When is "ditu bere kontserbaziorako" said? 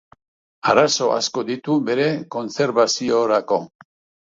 1.51-3.63